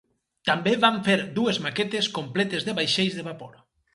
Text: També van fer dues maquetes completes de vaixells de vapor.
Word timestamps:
També 0.49 0.71
van 0.85 0.95
fer 1.07 1.17
dues 1.35 1.59
maquetes 1.67 2.09
completes 2.17 2.65
de 2.69 2.75
vaixells 2.79 3.21
de 3.21 3.29
vapor. 3.31 3.55